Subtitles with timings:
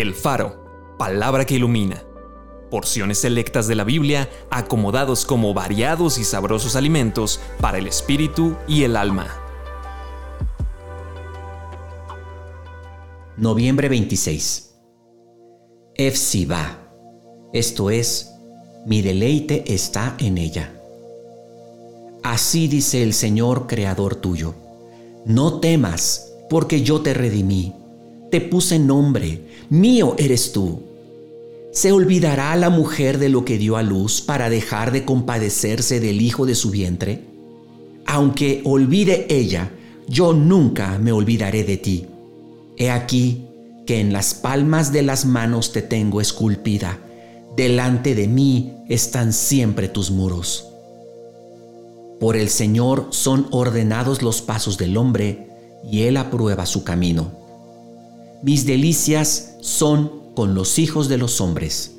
[0.00, 2.04] El Faro, palabra que ilumina.
[2.70, 8.84] Porciones selectas de la Biblia acomodados como variados y sabrosos alimentos para el espíritu y
[8.84, 9.26] el alma.
[13.36, 14.76] Noviembre 26.
[15.96, 16.78] Efsiba.
[17.52, 18.30] Esto es,
[18.86, 20.80] mi deleite está en ella.
[22.22, 24.54] Así dice el Señor Creador tuyo.
[25.26, 27.74] No temas, porque yo te redimí
[28.30, 30.82] te puse nombre, mío eres tú.
[31.72, 36.20] ¿Se olvidará la mujer de lo que dio a luz para dejar de compadecerse del
[36.20, 37.24] hijo de su vientre?
[38.06, 39.70] Aunque olvide ella,
[40.08, 42.06] yo nunca me olvidaré de ti.
[42.76, 43.44] He aquí
[43.86, 46.98] que en las palmas de las manos te tengo esculpida,
[47.56, 50.66] delante de mí están siempre tus muros.
[52.20, 55.46] Por el Señor son ordenados los pasos del hombre,
[55.90, 57.47] y él aprueba su camino.
[58.42, 61.96] Mis delicias son con los hijos de los hombres.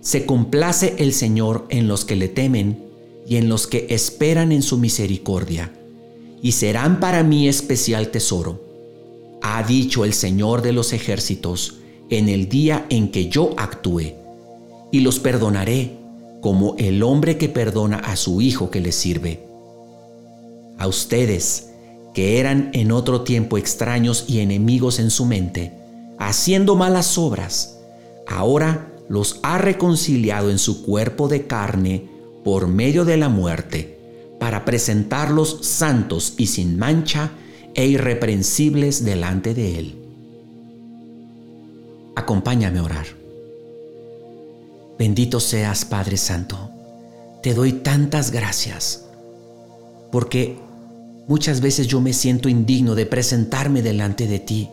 [0.00, 2.82] Se complace el Señor en los que le temen
[3.26, 5.72] y en los que esperan en su misericordia,
[6.40, 8.58] y serán para mí especial tesoro.
[9.42, 11.76] Ha dicho el Señor de los ejércitos
[12.08, 14.14] en el día en que yo actúe,
[14.90, 15.98] y los perdonaré
[16.40, 19.46] como el hombre que perdona a su hijo que le sirve.
[20.78, 21.69] A ustedes,
[22.14, 25.72] que eran en otro tiempo extraños y enemigos en su mente,
[26.18, 27.78] haciendo malas obras,
[28.26, 32.08] ahora los ha reconciliado en su cuerpo de carne
[32.44, 33.98] por medio de la muerte,
[34.38, 37.32] para presentarlos santos y sin mancha
[37.74, 39.94] e irreprensibles delante de Él.
[42.16, 43.06] Acompáñame a orar.
[44.98, 46.70] Bendito seas, Padre Santo.
[47.42, 49.06] Te doy tantas gracias,
[50.12, 50.58] porque
[51.30, 54.68] Muchas veces yo me siento indigno de presentarme delante de ti.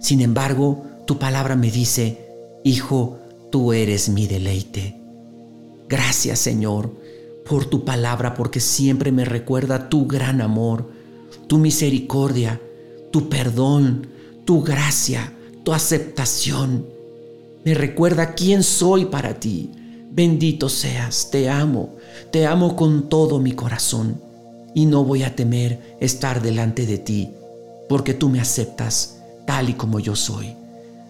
[0.00, 2.26] Sin embargo, tu palabra me dice,
[2.64, 3.18] Hijo,
[3.50, 4.98] tú eres mi deleite.
[5.90, 6.90] Gracias Señor
[7.46, 10.90] por tu palabra porque siempre me recuerda tu gran amor,
[11.48, 12.58] tu misericordia,
[13.10, 14.06] tu perdón,
[14.46, 16.86] tu gracia, tu aceptación.
[17.62, 19.70] Me recuerda quién soy para ti.
[20.10, 21.96] Bendito seas, te amo,
[22.32, 24.24] te amo con todo mi corazón
[24.76, 27.32] y no voy a temer estar delante de ti,
[27.88, 30.54] porque tú me aceptas tal y como yo soy.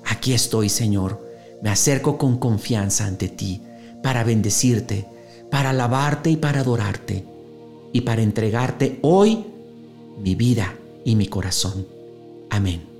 [0.04, 1.20] Aquí estoy, Señor,
[1.62, 3.60] me acerco con confianza ante ti
[4.04, 5.04] para bendecirte,
[5.50, 7.24] para alabarte y para adorarte,
[7.92, 9.44] y para entregarte hoy
[10.22, 10.72] mi vida
[11.04, 11.88] y mi corazón.
[12.50, 12.95] Amén.